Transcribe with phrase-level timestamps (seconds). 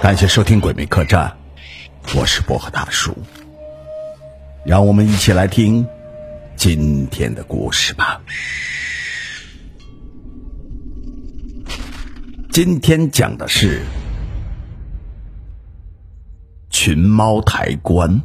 [0.00, 1.36] 感谢收听《鬼魅客栈》，
[2.16, 3.12] 我是薄荷大叔。
[4.64, 5.84] 让我们一起来听
[6.54, 8.20] 今天的故事吧。
[12.52, 13.82] 今天讲的是
[16.70, 18.22] 群猫抬棺。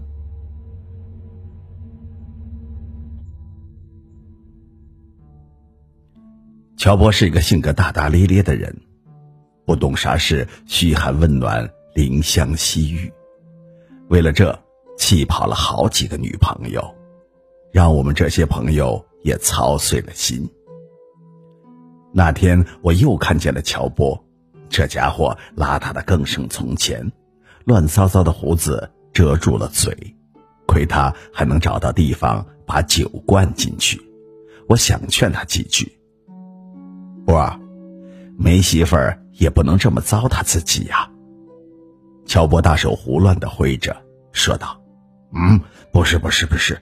[6.84, 8.76] 乔波是一个性格大大咧咧的人，
[9.64, 11.66] 不懂啥是嘘寒问暖、
[11.96, 13.10] 怜香惜玉。
[14.10, 14.54] 为了这，
[14.98, 16.94] 气跑了好几个女朋友，
[17.72, 20.46] 让我们这些朋友也操碎了心。
[22.12, 24.22] 那天我又看见了乔波，
[24.68, 27.10] 这家伙邋遢的更胜从前，
[27.64, 29.96] 乱糟糟的胡子遮住了嘴，
[30.68, 34.02] 亏他还能找到地方把酒灌进去。
[34.68, 35.90] 我想劝他几句。
[37.26, 37.60] 波儿，
[38.38, 41.10] 没媳妇儿也不能这么糟蹋自己呀。
[42.26, 43.96] 乔波大手胡乱的挥着，
[44.32, 44.82] 说道
[45.36, 45.60] ：“嗯，
[45.92, 46.82] 不是，不是，不是，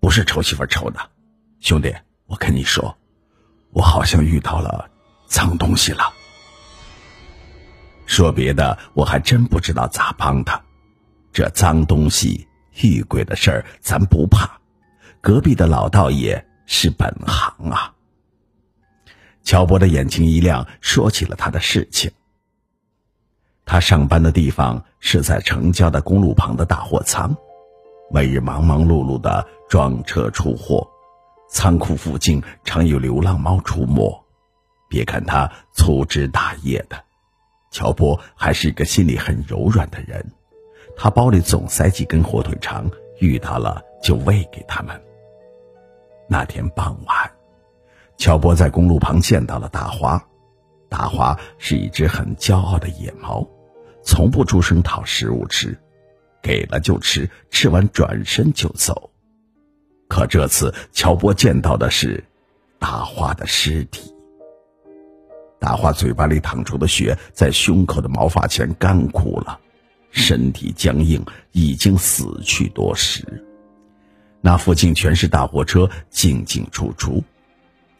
[0.00, 1.00] 不是丑媳妇丑的。
[1.60, 1.94] 兄弟，
[2.26, 2.96] 我跟你说，
[3.72, 4.88] 我好像遇到了
[5.26, 6.02] 脏东西了。
[8.06, 10.60] 说别的我还真不知道咋帮他。
[11.32, 12.46] 这脏东西
[12.82, 14.50] 遇鬼的事儿咱不怕，
[15.20, 17.94] 隔壁的老道爷是本行啊。”
[19.50, 22.08] 乔波的眼睛一亮，说起了他的事情。
[23.66, 27.36] 他上班的地方是在城郊的公路旁的大货仓，
[28.12, 30.88] 每日忙忙碌碌的装车出货，
[31.48, 34.24] 仓库附近常有流浪猫出没。
[34.88, 37.02] 别看他粗枝大叶的，
[37.72, 40.24] 乔波还是一个心里很柔软的人。
[40.96, 45.02] 他包里总塞几根火腿肠，遇到了就喂给他们。
[46.28, 47.28] 那天傍晚。
[48.20, 50.22] 乔波在公路旁见到了大花，
[50.90, 53.48] 大花是一只很骄傲的野猫，
[54.02, 55.74] 从不出声讨食物吃，
[56.42, 59.10] 给了就吃，吃完转身就走。
[60.06, 62.22] 可这次乔波见到的是
[62.78, 64.14] 大花的尸体。
[65.58, 69.58] 大花嘴巴里淌出的血在胸口的毛发前干枯了，
[70.10, 73.46] 身体僵硬，已经死去多时。
[74.42, 77.24] 那附近全是大货车进进出出。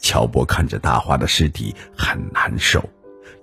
[0.01, 2.83] 乔波看着大花的尸体很难受，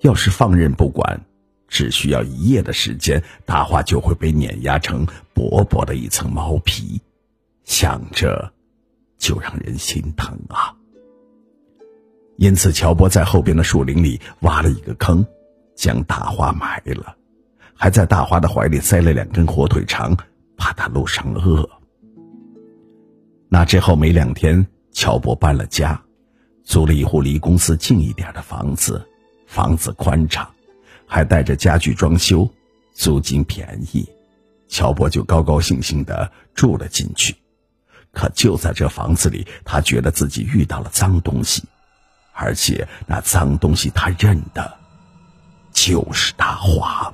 [0.02, 1.22] 要是放任不管，
[1.68, 7.00] 只需要一夜的时间，大花就会被碾压成薄薄的一层毛皮。
[7.64, 8.52] 想着，
[9.18, 10.74] 就让人心疼啊。
[12.38, 15.26] 因此，乔波在后边的树林里挖了一个坑，
[15.76, 17.16] 将大花埋了，
[17.76, 20.16] 还在大花的怀里塞了两根火腿肠，
[20.56, 21.70] 怕他路上饿。
[23.50, 26.02] 那之后没两天，乔波搬了家。
[26.68, 29.08] 租了一户离公司近一点的房子，
[29.48, 30.46] 房子宽敞，
[31.08, 32.48] 还带着家具装修，
[32.94, 34.06] 租金便宜，
[34.68, 37.34] 乔波就高高兴兴的住了进去。
[38.12, 41.64] 可就在这房子里，他觉得自己遇到了脏东西，
[42.34, 44.78] 而且那脏东西他认的，
[45.72, 47.14] 就是大花。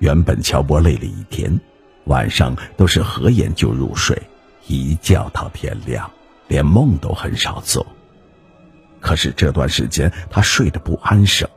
[0.00, 1.58] 原本乔波累了一天，
[2.04, 4.20] 晚上都是合眼就入睡，
[4.66, 6.10] 一觉到天亮。
[6.50, 7.86] 连梦都很少做，
[8.98, 11.48] 可是这段时间他睡得不安生，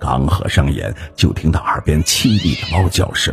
[0.00, 3.32] 刚合上眼就听到耳边凄厉的猫叫声，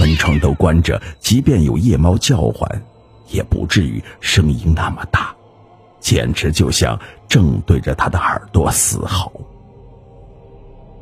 [0.00, 2.82] 门窗都关着，即便有夜猫叫唤，
[3.28, 5.32] 也不至于声音那么大，
[6.00, 6.98] 简直就像
[7.28, 9.32] 正对着他的耳朵嘶吼。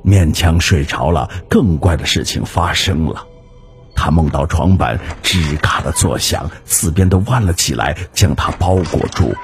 [0.05, 3.27] 勉强睡着了，更怪的事情发生了。
[4.01, 9.35] 他梦到床板吱嘎的作响，四边都弯了起来，将他包裹住，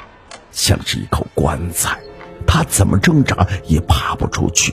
[0.52, 1.98] 像是一口棺材。
[2.46, 4.72] 他怎么挣扎也爬不出去，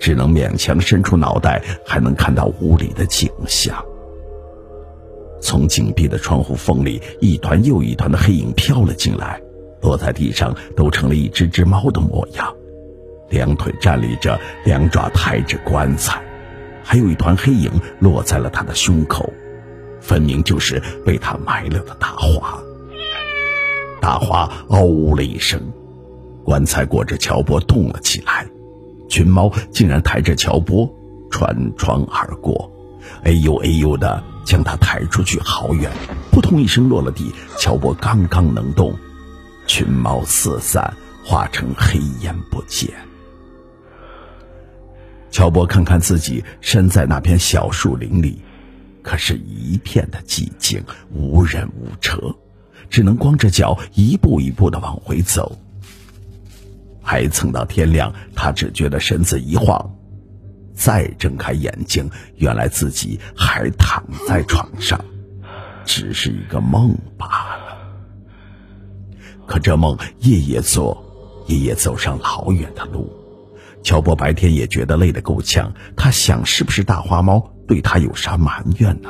[0.00, 3.80] 只能勉强伸出脑袋，还能看到屋里的景象。
[5.40, 9.40] 从紧闭的窗户缝里，一团又一团的黑影飘了进来，
[9.80, 12.52] 落在地上都成了一只只猫的模样，
[13.28, 16.20] 两腿站立着，两爪抬着棺材。
[16.90, 17.70] 还有一团黑影
[18.00, 19.32] 落在了他的胸口，
[20.00, 22.60] 分明就是被他埋了的大花。
[24.00, 25.62] 大花嗷呜了一声，
[26.42, 28.44] 棺材裹着乔波动了起来，
[29.08, 30.92] 群猫竟然抬着乔波
[31.30, 32.68] 穿窗而过，
[33.22, 35.88] 哎呦哎呦的将他抬出去好远，
[36.32, 37.32] 扑通一声落了地。
[37.56, 38.92] 乔波刚刚能动，
[39.64, 40.92] 群猫四散，
[41.24, 42.90] 化成黑烟不见。
[45.30, 48.42] 乔波看看自己身在那片小树林里，
[49.02, 50.82] 可是一片的寂静，
[51.12, 52.34] 无人无车，
[52.88, 55.56] 只能光着脚一步一步的往回走。
[57.02, 59.94] 还蹭到天亮，他只觉得身子一晃，
[60.74, 65.02] 再睁开眼睛，原来自己还躺在床上，
[65.84, 67.78] 只是一个梦罢了。
[69.46, 71.04] 可这梦夜夜做，
[71.46, 73.19] 夜夜走上老远的路。
[73.82, 79.08] 乔波白天也觉得累得够呛，他想是不是大花猫对他有啥埋怨呢？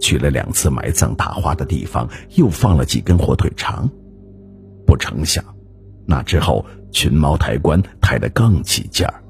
[0.00, 3.88] 去了两次埋葬大花的地方，又放了几根火腿肠，
[4.86, 5.42] 不成想，
[6.06, 9.22] 那之后群猫抬棺抬得更起劲儿，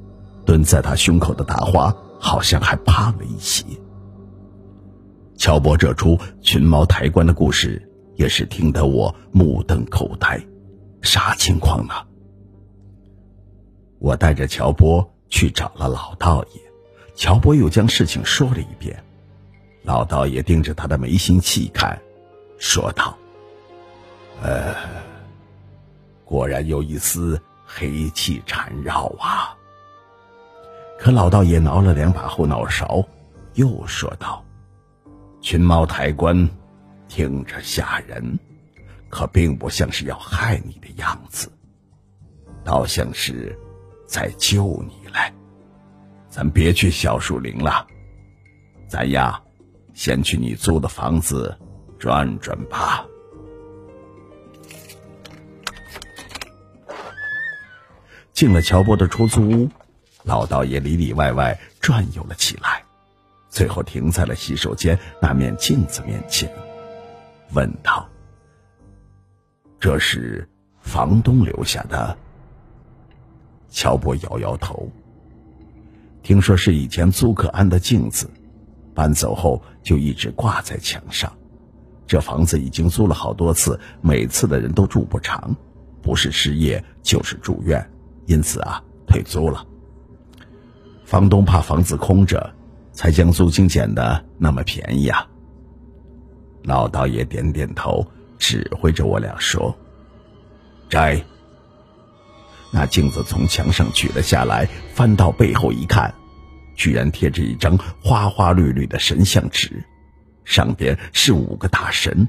[0.44, 3.64] 蹲在他胸口的大花好像还胖了一些。
[5.36, 7.80] 乔波这出群猫抬棺的故事
[8.16, 10.40] 也是听得我目瞪口呆，
[11.02, 11.94] 啥情况呢？
[14.04, 16.60] 我带着乔波去找了老道爷，
[17.16, 19.02] 乔波又将事情说了一遍。
[19.82, 21.98] 老道爷盯着他的眉心细看，
[22.58, 23.16] 说道
[24.44, 24.74] ：“呃，
[26.22, 29.56] 果然有一丝黑气缠绕啊。”
[31.00, 33.02] 可老道爷挠了两把后脑勺，
[33.54, 34.44] 又说道
[35.40, 36.46] ：“群猫抬棺，
[37.08, 38.38] 听着吓人，
[39.08, 41.50] 可并不像是要害你的样子，
[42.62, 43.58] 倒像是……”
[44.14, 45.34] 在救你来，
[46.28, 47.84] 咱别去小树林了，
[48.86, 49.42] 咱呀，
[49.92, 51.52] 先去你租的房子
[51.98, 53.04] 转转吧。
[58.32, 59.68] 进了乔波的出租屋，
[60.22, 62.84] 老道爷里里外外转悠了起来，
[63.48, 66.48] 最后停在了洗手间那面镜子面前，
[67.52, 68.08] 问道
[69.80, 70.48] ：“这是
[70.80, 72.16] 房东留下的？”
[73.74, 74.88] 乔波摇摇头。
[76.22, 78.30] 听说是以前租客安的镜子，
[78.94, 81.30] 搬走后就一直挂在墙上。
[82.06, 85.54] 这房子已经租了好多次，每次的人都住不长，
[86.00, 87.84] 不是失业就是住院，
[88.26, 89.66] 因此啊，退租了。
[91.04, 92.54] 房东怕房子空着，
[92.92, 95.26] 才将租金减的那么便宜啊。
[96.62, 98.06] 老道爷点点头，
[98.38, 99.76] 指挥着我俩说
[100.88, 101.20] ：“摘。”
[102.74, 106.12] 那镜子从墙上取了下来，翻到背后一看，
[106.74, 109.80] 居然贴着一张花花绿绿的神像纸，
[110.44, 112.28] 上边是五个大神，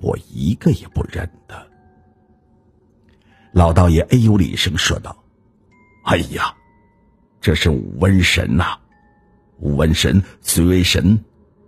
[0.00, 1.70] 我一个也不认得。
[3.52, 5.16] 老道爷哎呦了一声，说道
[6.02, 6.52] ：“哎呀，
[7.40, 8.76] 这是五瘟神呐！
[9.60, 11.16] 五瘟神虽为神，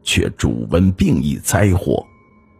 [0.02, 2.04] 却主瘟病疫灾祸。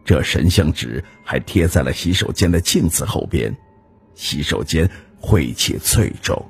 [0.05, 3.53] 这神像纸还贴在了洗手间的镜子后边，
[4.15, 6.45] 洗手间。”晦气脆重，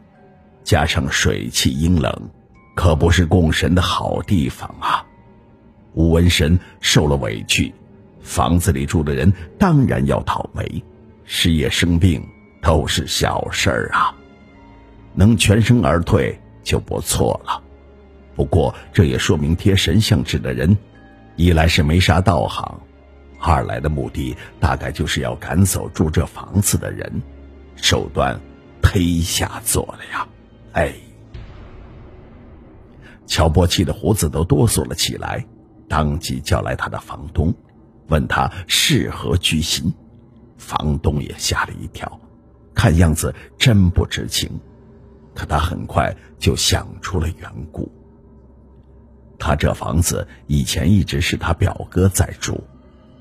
[0.63, 2.29] 加上水气阴冷，
[2.75, 5.05] 可不是供神的好地方啊！
[5.93, 7.73] 吴文神受了委屈，
[8.21, 10.83] 房子里住的人当然要倒霉，
[11.23, 12.23] 失业生病
[12.61, 14.15] 都是小事儿啊，
[15.15, 17.63] 能全身而退就不错了。
[18.35, 20.77] 不过这也说明贴神像纸的人，
[21.35, 22.79] 一来是没啥道行，
[23.39, 27.21] 二来的目的大概就是要赶走住这房子的人，
[27.75, 28.39] 手段。
[28.93, 30.27] 忒下作了呀！
[30.71, 30.93] 哎，
[33.25, 35.45] 乔波气的胡子都哆嗦了起来，
[35.89, 37.53] 当即叫来他的房东，
[38.07, 39.93] 问他是何居心。
[40.57, 42.19] 房东也吓了一跳，
[42.73, 44.49] 看样子真不知情。
[45.35, 47.91] 可他很快就想出了缘故。
[49.37, 52.63] 他这房子以前一直是他表哥在住，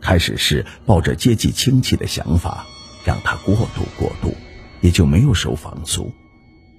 [0.01, 2.65] 开始是抱着接济亲戚的想法，
[3.05, 4.35] 让他过渡过渡。
[4.81, 6.13] 也就没有收房租，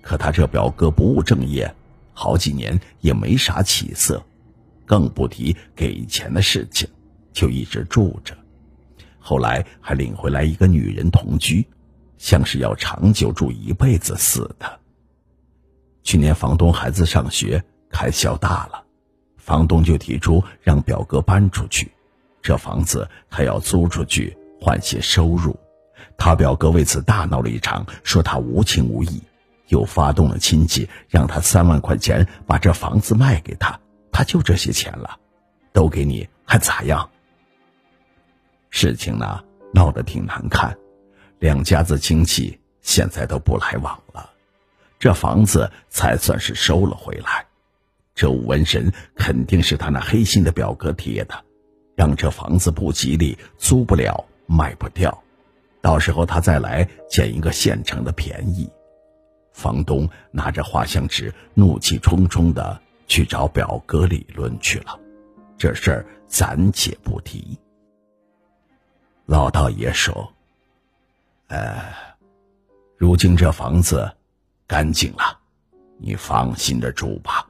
[0.02, 1.74] 可他这表哥不务正业，
[2.14, 4.24] 好几年也没啥起色，
[4.86, 6.88] 更不提给钱的事情，
[7.34, 8.36] 就一直住着。
[9.20, 11.66] 后来还领回来一个女人同居，
[12.18, 14.80] 像是要长久住一辈子似的。
[16.04, 18.84] 去年房东孩子上学开销大了，
[19.36, 21.92] 房东就提出让表哥搬出去，
[22.42, 25.54] 这房子还要租出去换些收入。
[26.18, 29.22] 他表哥为此大闹了一场，说他无情无义，
[29.68, 33.80] 又发动了亲戚，让他三万块钱把这房子卖给他，
[34.12, 35.18] 他就这些钱了，
[35.74, 37.10] 都给你还咋样？
[38.70, 40.78] 事情呢闹得挺难看，
[41.40, 44.30] 两家子亲戚现在都不来往了，
[45.00, 47.46] 这房子才算是收了回来。
[48.16, 51.36] 这五纹神肯定是他那黑心的表哥贴的，
[51.96, 55.24] 让这房子不吉利，租不了，卖不掉。
[55.88, 58.70] 到时候他再来捡一个现成的便宜，
[59.54, 62.78] 房东拿着画像纸，怒气冲冲的
[63.08, 65.00] 去找表哥理论去了。
[65.58, 67.58] 这事儿暂且不提。
[69.28, 70.30] 老道爷说
[71.48, 71.82] ：“呃，
[72.98, 74.12] 如今这房子
[74.68, 75.40] 干净了，
[76.00, 77.48] 你放心的住吧，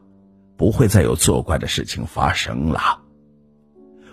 [0.56, 3.02] 不会再有作怪的事情发生了。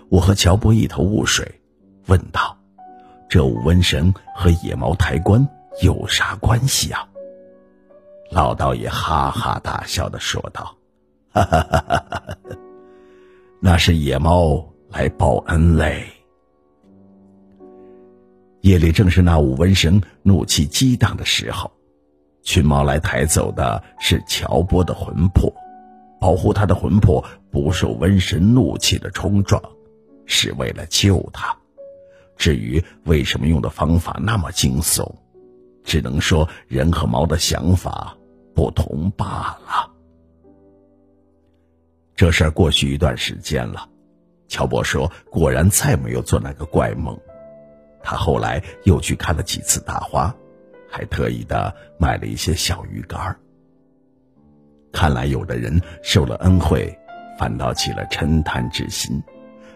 [0.09, 1.61] 我和乔波一头雾水，
[2.07, 2.54] 问道
[3.35, 5.45] ：“这五瘟神和野猫抬棺
[5.81, 7.05] 有啥关系啊？”
[8.31, 10.73] 老道爷哈哈大笑的说道
[11.35, 12.37] ：“哈哈哈哈哈，
[13.59, 16.07] 那是野猫来报恩嘞。”
[18.63, 21.69] 夜里正是那五瘟神怒气激荡的时候，
[22.41, 25.53] 群猫来抬走的是乔波的魂魄，
[26.21, 29.61] 保护他的魂魄不受瘟神怒气的冲撞，
[30.25, 31.53] 是为了救他。
[32.37, 35.09] 至于为什么用的方法那么惊悚，
[35.83, 38.15] 只能说人和猫的想法
[38.53, 39.91] 不同罢了。
[42.15, 43.89] 这事儿过去一段时间了，
[44.47, 47.17] 乔伯说：“果然再没有做那个怪梦。”
[48.01, 50.33] 他后来又去看了几次大花，
[50.89, 53.39] 还特意的买了一些小鱼干儿
[54.91, 56.95] 看来有的人受了恩惠，
[57.37, 59.21] 反倒起了嗔贪之心，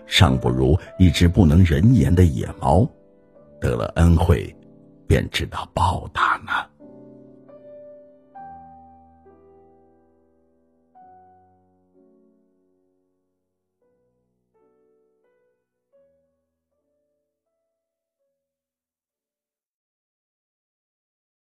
[0.09, 2.85] 尚不如一只不能人言的野猫，
[3.61, 4.53] 得了恩惠，
[5.07, 6.68] 便知道报答呢。